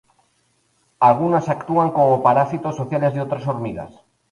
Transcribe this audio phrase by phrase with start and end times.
[1.09, 3.91] Algunas actúan como parásitos sociales de otras hormigas.